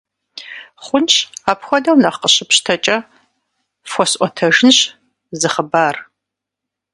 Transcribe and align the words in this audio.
Хъунщ, 0.85 1.13
апхуэдэу 1.51 1.97
нэхъ 2.01 2.19
къыщыпщтэкӀэ, 2.21 2.97
фхуэсӀуэтэжынщ 3.89 4.79
зы 5.39 5.49
хъыбар. 5.53 5.95